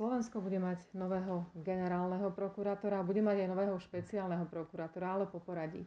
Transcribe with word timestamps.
Slovensko 0.00 0.40
bude 0.40 0.56
mať 0.56 0.80
nového 0.96 1.44
generálneho 1.60 2.32
prokurátora 2.32 3.04
bude 3.04 3.20
mať 3.20 3.44
aj 3.44 3.48
nového 3.52 3.76
špeciálneho 3.76 4.48
prokurátora, 4.48 5.12
ale 5.12 5.28
po 5.28 5.44
poradí. 5.44 5.84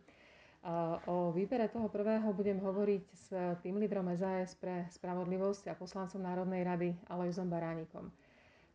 O 1.09 1.33
výbere 1.33 1.66
toho 1.66 1.89
prvého 1.89 2.29
budem 2.29 2.61
hovoriť 2.61 3.05
s 3.09 3.33
tým 3.65 3.81
lídrom 3.81 4.05
SAS 4.13 4.53
pre 4.53 4.85
spravodlivosť 4.93 5.65
a 5.65 5.73
poslancom 5.73 6.21
Národnej 6.21 6.61
rady 6.61 6.93
Alojzom 7.09 7.49
Baránikom. 7.49 8.13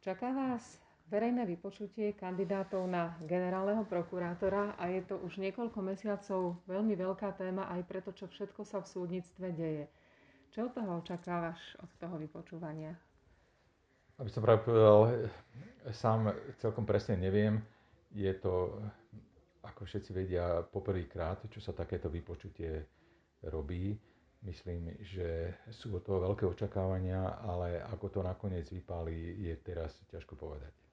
Čaká 0.02 0.34
vás 0.34 0.82
verejné 1.06 1.46
vypočutie 1.46 2.18
kandidátov 2.18 2.90
na 2.90 3.14
generálneho 3.22 3.86
prokurátora 3.86 4.74
a 4.74 4.90
je 4.90 5.06
to 5.06 5.22
už 5.22 5.38
niekoľko 5.38 5.78
mesiacov 5.86 6.58
veľmi 6.66 6.98
veľká 6.98 7.38
téma 7.38 7.70
aj 7.78 7.86
preto, 7.86 8.10
čo 8.10 8.26
všetko 8.26 8.66
sa 8.66 8.82
v 8.82 8.90
súdnictve 8.90 9.54
deje. 9.54 9.86
Čo 10.50 10.66
od 10.66 10.74
toho 10.74 10.98
očakávaš 10.98 11.78
od 11.78 11.90
toho 12.02 12.18
vypočúvania? 12.18 12.98
Aby 14.18 14.30
som 14.34 14.42
práve 14.42 14.66
povedal, 14.66 15.30
sám 15.94 16.34
celkom 16.58 16.82
presne 16.82 17.14
neviem. 17.14 17.62
Je 18.10 18.34
to, 18.34 18.82
ako 19.62 19.86
všetci 19.86 20.10
vedia, 20.10 20.66
poprvýkrát, 20.66 21.46
čo 21.46 21.62
sa 21.62 21.70
takéto 21.70 22.10
vypočutie 22.10 22.82
robí. 23.46 23.94
Myslím, 24.42 24.94
že 25.02 25.54
sú 25.70 25.94
od 25.94 26.02
toho 26.02 26.22
veľké 26.30 26.46
očakávania, 26.46 27.42
ale 27.42 27.82
ako 27.94 28.06
to 28.10 28.20
nakoniec 28.22 28.66
vypáli, 28.70 29.38
je 29.38 29.54
teraz 29.62 29.94
ťažko 30.10 30.34
povedať. 30.38 30.87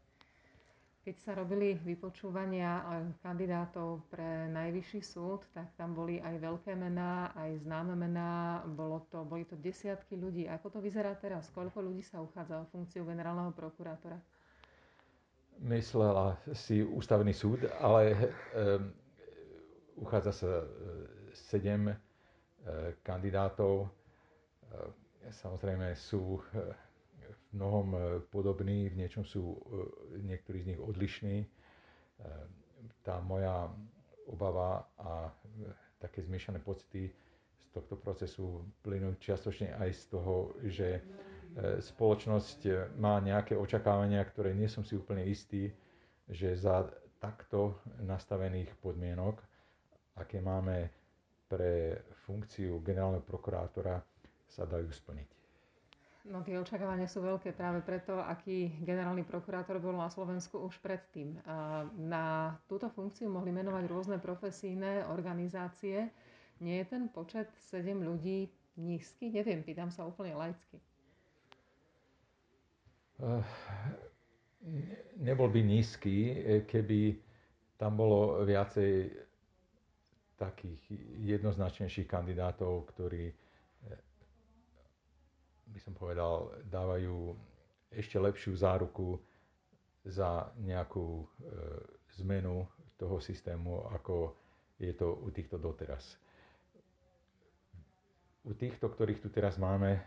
Keď 1.05 1.21
sa 1.21 1.37
robili 1.37 1.77
vypočúvania 1.85 2.81
kandidátov 3.21 4.09
pre 4.09 4.49
najvyšší 4.49 5.01
súd, 5.05 5.45
tak 5.53 5.69
tam 5.77 5.93
boli 5.93 6.17
aj 6.17 6.41
veľké 6.41 6.73
mená, 6.73 7.29
aj 7.37 7.61
známe 7.61 7.93
mená, 7.93 8.65
bolo 8.73 9.05
to, 9.13 9.21
boli 9.21 9.45
to 9.45 9.53
desiatky 9.53 10.17
ľudí. 10.17 10.49
Ako 10.49 10.73
to 10.73 10.79
vyzerá 10.81 11.13
teraz? 11.13 11.53
Koľko 11.53 11.85
ľudí 11.85 12.01
sa 12.01 12.25
uchádza 12.25 12.57
o 12.57 12.65
funkciu 12.73 13.05
generálneho 13.05 13.53
prokurátora? 13.53 14.17
Myslela 15.61 16.41
si 16.57 16.81
ústavný 16.81 17.37
súd, 17.37 17.69
ale 17.77 18.17
um, 18.57 18.89
uchádza 20.01 20.33
sa 20.33 20.51
e, 20.57 20.65
sedem 21.37 21.93
kandidátov. 23.05 23.93
Samozrejme 25.29 25.93
sú 25.93 26.41
mnohom 27.55 27.87
e, 27.95 27.99
podobní, 28.27 28.91
v 28.91 28.99
niečom 28.99 29.23
sú 29.23 29.55
e, 29.55 29.57
niektorí 30.21 30.61
z 30.61 30.75
nich 30.75 30.81
odlišní. 30.81 31.37
E, 31.41 31.47
tá 33.01 33.23
moja 33.23 33.71
obava 34.27 34.83
a 34.99 35.31
také 36.01 36.21
zmiešané 36.21 36.59
pocity 36.59 37.09
z 37.57 37.65
tohto 37.71 37.95
procesu 37.95 38.61
plynú 38.83 39.15
čiastočne 39.17 39.73
aj 39.77 39.89
z 39.93 40.03
toho, 40.09 40.35
že 40.65 41.01
spoločnosť 41.95 42.91
má 42.99 43.21
nejaké 43.23 43.55
očakávania, 43.55 44.19
ktoré 44.27 44.51
nie 44.51 44.67
som 44.67 44.83
si 44.83 44.97
úplne 44.97 45.23
istý, 45.23 45.71
že 46.27 46.57
za 46.57 46.89
takto 47.21 47.79
nastavených 48.03 48.73
podmienok, 48.81 49.39
aké 50.19 50.41
máme 50.41 50.89
pre 51.47 52.01
funkciu 52.25 52.81
generálneho 52.81 53.23
prokurátora, 53.23 54.01
sa 54.49 54.65
dajú 54.65 54.89
splniť. 54.89 55.44
No 56.25 56.41
tie 56.41 56.57
očakávania 56.57 57.05
sú 57.05 57.21
veľké 57.21 57.53
práve 57.53 57.85
preto, 57.85 58.17
aký 58.17 58.73
generálny 58.81 59.21
prokurátor 59.21 59.77
bol 59.77 59.93
na 59.93 60.09
Slovensku 60.09 60.57
už 60.57 60.81
predtým. 60.81 61.37
Na 62.01 62.57
túto 62.65 62.89
funkciu 62.89 63.29
mohli 63.29 63.53
menovať 63.53 63.85
rôzne 63.85 64.17
profesíne 64.17 65.05
organizácie. 65.05 66.09
Nie 66.57 66.81
je 66.81 66.85
ten 66.89 67.13
počet 67.13 67.53
7 67.69 68.01
ľudí 68.01 68.49
nízky? 68.73 69.29
Neviem, 69.29 69.61
pýtam 69.61 69.93
sa 69.93 70.09
úplne 70.09 70.33
laicky. 70.33 70.81
Uh, 73.21 73.45
nebol 75.21 75.47
by 75.53 75.61
nízky, 75.61 76.41
keby 76.65 77.21
tam 77.77 78.01
bolo 78.01 78.41
viacej 78.49 79.13
takých 80.41 80.81
jednoznačnejších 81.21 82.09
kandidátov, 82.09 82.89
ktorí 82.97 83.31
by 85.65 85.79
som 85.81 85.93
povedal, 85.93 86.53
dávajú 86.69 87.33
ešte 87.89 88.19
lepšiu 88.19 88.53
záruku 88.55 89.17
za 90.05 90.53
nejakú 90.61 91.23
e, 91.23 91.25
zmenu 92.21 92.67
toho 92.95 93.17
systému, 93.17 93.89
ako 93.91 94.35
je 94.77 94.93
to 94.93 95.17
u 95.25 95.27
týchto 95.31 95.57
doteraz. 95.57 96.19
U 98.45 98.53
týchto, 98.53 98.91
ktorých 98.91 99.25
tu 99.25 99.29
teraz 99.33 99.57
máme, 99.57 99.97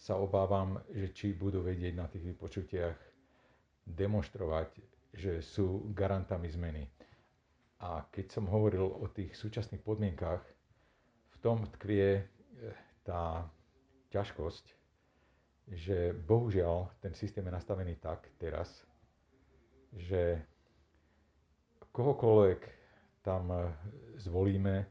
sa 0.00 0.16
obávam, 0.16 0.80
že 0.88 1.12
či 1.12 1.36
budú 1.36 1.60
vedieť 1.60 1.92
na 1.92 2.08
tých 2.08 2.24
vypočutiach 2.32 2.96
demonstrovať, 3.84 4.80
že 5.12 5.44
sú 5.44 5.92
garantami 5.92 6.48
zmeny. 6.48 6.88
A 7.84 8.08
keď 8.08 8.32
som 8.32 8.48
hovoril 8.48 8.88
o 8.88 9.04
tých 9.12 9.36
súčasných 9.36 9.84
podmienkách, 9.84 10.40
v 11.30 11.36
tom 11.44 11.68
tkvie 11.76 12.08
e, 12.16 12.22
tá 13.04 13.44
ťažkosť, 14.10 14.64
že 15.70 16.12
bohužiaľ 16.12 16.90
ten 16.98 17.14
systém 17.14 17.46
je 17.46 17.54
nastavený 17.54 17.94
tak 18.02 18.26
teraz, 18.38 18.68
že 19.94 20.42
kohokoľvek 21.94 22.60
tam 23.22 23.50
e, 23.50 23.58
zvolíme 24.18 24.86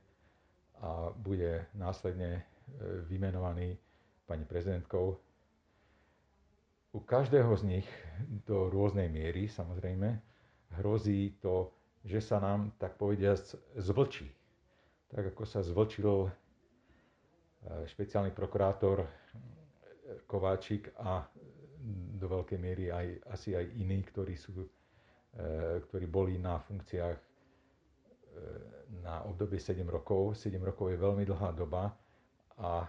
a 0.79 1.11
bude 1.15 1.67
následne 1.75 2.39
e, 2.39 2.41
vymenovaný 3.07 3.75
pani 4.27 4.45
prezidentkou, 4.45 5.19
u 6.89 6.99
každého 6.99 7.53
z 7.57 7.63
nich 7.63 7.87
do 8.49 8.69
rôznej 8.69 9.13
miery 9.13 9.45
samozrejme 9.45 10.17
hrozí 10.81 11.37
to, 11.37 11.69
že 12.01 12.17
sa 12.17 12.41
nám, 12.41 12.73
tak 12.81 12.97
povediať, 12.97 13.57
zvlčí. 13.77 14.25
Tak 15.13 15.33
ako 15.33 15.43
sa 15.45 15.61
zvlčil 15.61 16.29
špeciálny 17.65 18.31
prokurátor 18.31 19.03
Kováčik 20.25 20.95
a 20.99 21.25
do 22.19 22.27
veľkej 22.27 22.59
miery 22.59 22.91
aj, 22.91 23.07
asi 23.29 23.55
aj 23.55 23.65
iní, 23.77 24.03
ktorí, 24.03 24.35
sú, 24.35 24.51
e, 24.59 24.67
ktorí 25.85 26.05
boli 26.09 26.35
na 26.41 26.59
funkciách 26.59 27.29
na 29.03 29.23
obdobie 29.25 29.59
7 29.59 29.85
rokov. 29.87 30.35
7 30.37 30.59
rokov 30.61 30.91
je 30.91 30.97
veľmi 30.97 31.23
dlhá 31.25 31.53
doba 31.53 31.93
a 32.59 32.85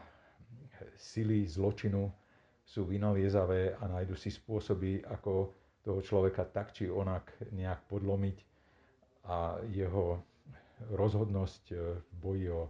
sily 0.97 1.47
zločinu 1.47 2.09
sú 2.65 2.87
vynaliezavé 2.87 3.77
a 3.79 3.85
nájdu 3.91 4.15
si 4.15 4.31
spôsoby, 4.31 5.03
ako 5.05 5.53
toho 5.83 6.01
človeka 6.05 6.47
tak 6.49 6.73
či 6.77 6.87
onak 6.87 7.35
nejak 7.51 7.89
podlomiť 7.89 8.39
a 9.27 9.59
jeho 9.69 10.21
rozhodnosť 10.93 11.65
v 11.77 12.15
boji 12.21 12.47
o 12.53 12.69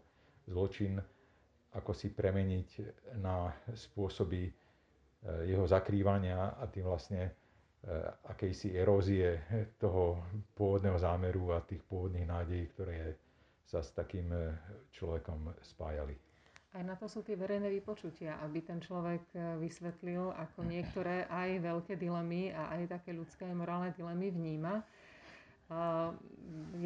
zločin 0.51 0.99
ako 1.75 1.95
si 1.95 2.11
premeniť 2.11 2.69
na 3.23 3.55
spôsoby 3.71 4.43
e, 4.47 4.53
jeho 5.47 5.63
zakrývania 5.67 6.59
a 6.59 6.67
tým 6.67 6.91
vlastne 6.91 7.31
e, 7.31 7.33
akejsi 8.27 8.75
erózie 8.75 9.39
toho 9.79 10.19
pôvodného 10.59 10.99
zámeru 10.99 11.55
a 11.55 11.63
tých 11.63 11.83
pôvodných 11.87 12.27
nádejí, 12.27 12.65
ktoré 12.75 13.15
sa 13.63 13.87
s 13.87 13.95
takým 13.95 14.27
e, 14.35 14.51
človekom 14.91 15.55
spájali. 15.63 16.19
Aj 16.71 16.87
na 16.87 16.95
to 16.95 17.11
sú 17.11 17.27
tie 17.27 17.35
verejné 17.35 17.67
vypočutia, 17.67 18.39
aby 18.47 18.63
ten 18.63 18.79
človek 18.79 19.27
vysvetlil, 19.59 20.31
ako 20.39 20.63
niektoré 20.63 21.27
aj 21.27 21.67
veľké 21.67 21.99
dilemy 21.99 22.55
a 22.55 22.79
aj 22.79 22.95
také 22.95 23.11
ľudské 23.11 23.43
morálne 23.51 23.91
dilemy 23.99 24.31
vníma 24.31 24.79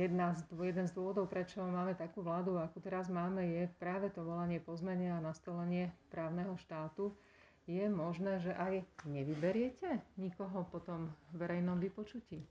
jedna 0.05 0.37
z, 0.37 0.43
jeden 0.53 0.87
z 0.87 0.93
dôvodov, 0.93 1.33
prečo 1.33 1.65
máme 1.65 1.97
takú 1.97 2.21
vládu, 2.21 2.61
akú 2.61 2.79
teraz 2.81 3.09
máme, 3.09 3.41
je 3.45 3.63
práve 3.81 4.13
to 4.13 4.21
volanie 4.21 4.61
po 4.61 4.77
zmene 4.77 5.17
a 5.17 5.25
nastolenie 5.25 5.89
právneho 6.13 6.55
štátu. 6.61 7.17
Je 7.65 7.89
možné, 7.89 8.45
že 8.45 8.53
aj 8.53 8.85
nevyberiete 9.09 10.05
nikoho 10.21 10.69
po 10.69 10.85
tom 10.85 11.09
verejnom 11.33 11.81
vypočutí? 11.81 12.45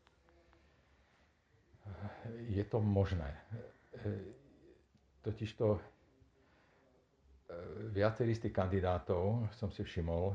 Je 2.49 2.63
to 2.65 2.81
možné. 2.81 3.29
Totižto 5.21 5.77
e, 5.77 5.79
viacerí 7.93 8.33
z 8.33 8.49
tých 8.49 8.55
kandidátov 8.57 9.53
som 9.53 9.69
si 9.69 9.85
všimol, 9.85 10.33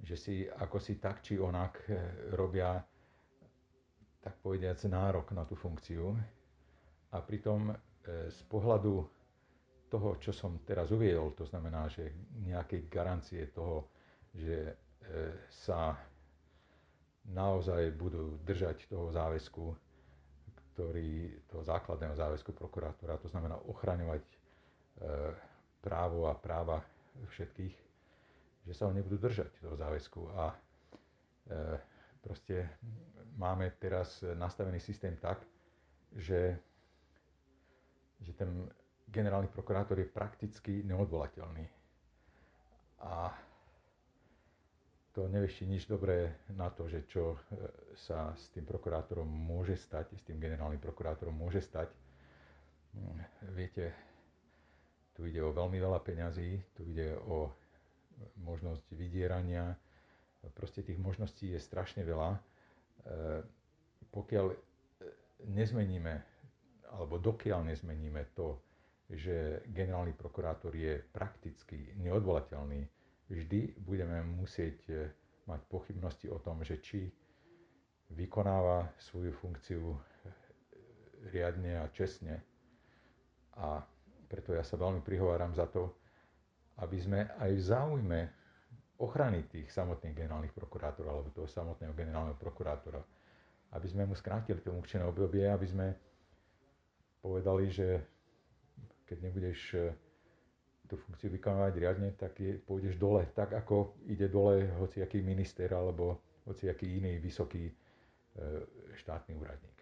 že 0.00 0.16
si 0.16 0.34
ako 0.48 0.80
si 0.80 0.96
tak 0.96 1.20
či 1.20 1.36
onak 1.36 1.84
e, 1.86 1.92
robia 2.32 2.80
tak 4.26 4.42
povediac, 4.42 4.82
nárok 4.90 5.30
na 5.38 5.46
tú 5.46 5.54
funkciu. 5.54 6.18
A 7.10 7.22
pritom 7.22 7.70
e, 7.70 7.74
z 8.26 8.40
pohľadu 8.46 9.06
toho, 9.86 10.08
čo 10.18 10.34
som 10.34 10.58
teraz 10.66 10.90
uviedol, 10.90 11.30
to 11.32 11.46
znamená, 11.46 11.86
že 11.86 12.10
nejaké 12.42 12.90
garancie 12.90 13.46
toho, 13.50 13.86
že 14.34 14.56
e, 14.66 14.74
sa 15.48 15.94
naozaj 17.26 17.94
budú 17.94 18.38
držať 18.42 18.86
toho 18.86 19.10
záväzku, 19.10 19.64
ktorý, 20.74 21.10
toho 21.46 21.62
základného 21.62 22.14
záväzku 22.14 22.50
prokurátora, 22.52 23.18
to 23.18 23.30
znamená 23.30 23.54
ochraňovať 23.64 24.22
e, 24.22 24.32
právo 25.78 26.26
a 26.26 26.34
práva 26.34 26.82
všetkých, 27.30 27.74
že 28.66 28.72
sa 28.74 28.90
ho 28.90 28.92
nebudú 28.92 29.16
držať 29.16 29.62
toho 29.62 29.78
záväzku. 29.78 30.20
A 30.36 30.52
proste 32.20 32.66
máme 33.38 33.70
teraz 33.78 34.18
nastavený 34.34 34.82
systém 34.82 35.14
tak, 35.16 35.38
že, 36.12 36.58
že 38.26 38.34
ten 38.34 38.50
generálny 39.06 39.46
prokurátor 39.46 40.02
je 40.02 40.10
prakticky 40.10 40.82
neodvolateľný. 40.82 41.62
A 43.06 43.30
to 45.14 45.30
nevešti 45.30 45.64
nič 45.64 45.86
dobré 45.88 46.44
na 46.52 46.68
to, 46.68 46.90
že 46.90 47.06
čo 47.08 47.32
e, 47.32 47.38
sa 47.96 48.36
s 48.36 48.52
tým 48.52 48.68
prokurátorom 48.68 49.24
môže 49.24 49.78
stať, 49.78 50.12
s 50.12 50.22
tým 50.28 50.36
generálnym 50.36 50.82
prokurátorom 50.82 51.32
môže 51.32 51.64
stať. 51.64 51.88
Mm, 52.92 53.24
viete, 53.56 53.96
tu 55.16 55.24
ide 55.24 55.40
o 55.40 55.56
veľmi 55.56 55.80
veľa 55.80 56.04
peňazí, 56.04 56.60
tu 56.76 56.84
ide 56.84 57.16
o 57.30 57.48
možnosť 58.44 58.84
vydierania, 58.92 59.72
proste 60.52 60.84
tých 60.84 61.00
možností 61.00 61.48
je 61.56 61.60
strašne 61.64 62.04
veľa. 62.04 62.36
E, 62.36 62.40
pokiaľ 64.12 64.52
nezmeníme, 65.48 66.35
alebo 66.96 67.20
dokiaľ 67.20 67.68
nezmeníme 67.68 68.32
to, 68.32 68.56
že 69.12 69.62
generálny 69.70 70.16
prokurátor 70.16 70.74
je 70.74 70.98
prakticky 71.14 71.94
neodvolateľný, 72.00 72.82
vždy 73.30 73.78
budeme 73.78 74.18
musieť 74.24 74.78
e, 74.90 74.92
mať 75.46 75.60
pochybnosti 75.70 76.26
o 76.26 76.42
tom, 76.42 76.66
že 76.66 76.82
či 76.82 77.06
vykonáva 78.10 78.90
svoju 78.98 79.30
funkciu 79.38 79.94
e, 79.94 79.98
riadne 81.30 81.86
a 81.86 81.92
čestne. 81.94 82.42
A 83.60 83.78
preto 84.26 84.56
ja 84.56 84.66
sa 84.66 84.74
veľmi 84.74 85.06
prihováram 85.06 85.54
za 85.54 85.70
to, 85.70 85.94
aby 86.82 86.98
sme 86.98 87.20
aj 87.38 87.50
v 87.54 87.62
záujme 87.62 88.20
ochrany 88.98 89.46
tých 89.46 89.70
samotných 89.70 90.16
generálnych 90.16 90.56
prokurátorov 90.56 91.10
alebo 91.12 91.30
toho 91.30 91.48
samotného 91.48 91.94
generálneho 91.94 92.36
prokurátora, 92.36 93.00
aby 93.76 93.86
sme 93.86 94.08
mu 94.08 94.18
skrátili 94.18 94.58
to 94.64 94.74
funkčné 94.74 95.04
obdobie, 95.04 95.46
aby 95.46 95.66
sme 95.68 95.86
povedali, 97.26 97.66
že 97.66 97.98
keď 99.02 99.18
nebudeš 99.18 99.58
e, 99.74 99.90
tú 100.86 100.94
funkciu 100.94 101.34
vykonávať 101.34 101.74
riadne, 101.82 102.14
tak 102.14 102.38
je, 102.38 102.54
pôjdeš 102.62 102.94
dole, 102.94 103.26
tak 103.34 103.50
ako 103.50 103.98
ide 104.06 104.30
dole 104.30 104.70
hociaký 104.78 105.26
minister 105.26 105.66
alebo 105.74 106.22
hociaký 106.46 107.02
iný 107.02 107.18
vysoký 107.18 107.66
e, 107.66 107.74
štátny 108.94 109.34
úradník. 109.34 109.74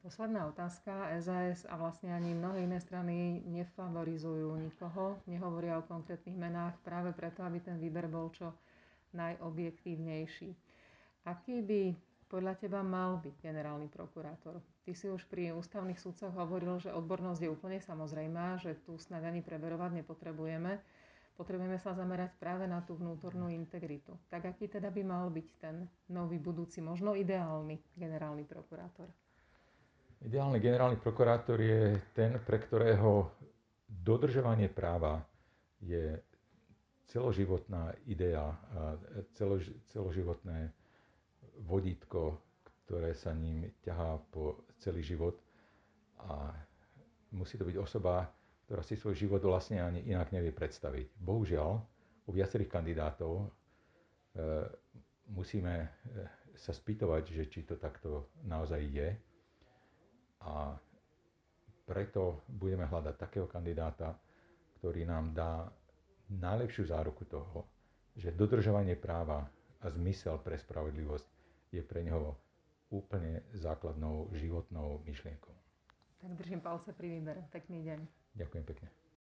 Posledná 0.00 0.48
otázka. 0.48 1.12
SAS 1.20 1.68
a 1.68 1.76
vlastne 1.76 2.08
ani 2.08 2.32
mnohé 2.32 2.64
iné 2.64 2.80
strany 2.80 3.44
nefavorizujú 3.44 4.56
nikoho, 4.56 5.20
nehovoria 5.28 5.76
o 5.76 5.84
konkrétnych 5.84 6.36
menách 6.40 6.76
práve 6.80 7.12
preto, 7.12 7.44
aby 7.44 7.60
ten 7.60 7.76
výber 7.76 8.08
bol 8.08 8.32
čo 8.32 8.56
najobjektívnejší. 9.12 10.56
Aký 11.28 11.60
by 11.60 11.92
podľa 12.30 12.54
teba 12.54 12.86
mal 12.86 13.18
byť 13.18 13.42
generálny 13.42 13.90
prokurátor? 13.90 14.62
Ty 14.86 14.92
si 14.94 15.10
už 15.10 15.26
pri 15.26 15.50
ústavných 15.50 15.98
súdcoch 15.98 16.30
hovoril, 16.30 16.78
že 16.78 16.94
odbornosť 16.94 17.42
je 17.42 17.50
úplne 17.50 17.82
samozrejmá, 17.82 18.62
že 18.62 18.78
tu 18.86 18.94
snad 18.96 19.26
ani 19.26 19.42
preverovať 19.42 20.00
nepotrebujeme. 20.00 20.78
Potrebujeme 21.34 21.82
sa 21.82 21.90
zamerať 21.90 22.38
práve 22.38 22.70
na 22.70 22.86
tú 22.86 22.94
vnútornú 22.94 23.50
integritu. 23.50 24.14
Tak 24.30 24.46
aký 24.54 24.70
teda 24.70 24.94
by 24.94 25.02
mal 25.02 25.26
byť 25.26 25.48
ten 25.58 25.90
nový 26.14 26.38
budúci, 26.38 26.78
možno 26.78 27.18
ideálny 27.18 27.82
generálny 27.98 28.46
prokurátor? 28.46 29.10
Ideálny 30.20 30.60
generálny 30.60 31.00
prokurátor 31.00 31.58
je 31.58 31.96
ten, 32.12 32.38
pre 32.44 32.60
ktorého 32.60 33.32
dodržovanie 33.88 34.68
práva 34.68 35.24
je 35.80 36.20
celoživotná 37.08 37.96
idea 38.06 38.54
celož, 39.34 39.72
celoživotné 39.90 40.70
vodítko, 41.64 42.38
ktoré 42.86 43.14
sa 43.14 43.30
ním 43.30 43.70
ťahá 43.86 44.18
po 44.34 44.66
celý 44.82 45.04
život 45.04 45.38
a 46.26 46.50
musí 47.30 47.54
to 47.54 47.64
byť 47.64 47.76
osoba, 47.78 48.26
ktorá 48.66 48.82
si 48.82 48.98
svoj 48.98 49.14
život 49.14 49.42
vlastne 49.42 49.78
ani 49.78 50.06
inak 50.06 50.34
nevie 50.34 50.50
predstaviť. 50.50 51.18
Bohužiaľ, 51.18 51.78
u 52.26 52.30
viacerých 52.30 52.70
kandidátov 52.70 53.32
e, 53.42 53.46
musíme 55.34 55.74
e, 55.82 55.88
sa 56.54 56.70
spýtovať, 56.70 57.22
že 57.30 57.42
či 57.50 57.66
to 57.66 57.78
takto 57.78 58.30
naozaj 58.46 58.78
je. 58.78 59.08
A 60.46 60.74
preto 61.86 62.46
budeme 62.46 62.86
hľadať 62.86 63.14
takého 63.18 63.50
kandidáta, 63.50 64.14
ktorý 64.78 65.02
nám 65.02 65.34
dá 65.34 65.66
najlepšiu 66.30 66.86
záruku 66.86 67.26
toho, 67.26 67.66
že 68.14 68.30
dodržovanie 68.30 68.94
práva 68.94 69.42
a 69.80 69.86
zmysel 69.88 70.36
pre 70.38 70.54
spravodlivosť 70.54 71.26
je 71.70 71.80
pre 71.80 72.02
neho 72.02 72.36
úplne 72.88 73.40
základnou 73.54 74.28
životnou 74.34 75.00
myšlienkou. 75.04 75.54
Tak 76.20 76.30
držím 76.36 76.60
palce 76.60 76.92
pri 76.92 77.08
výbere. 77.10 77.48
Pekný 77.48 77.80
deň. 77.82 77.98
Ďakujem 78.36 78.64
pekne. 78.66 78.88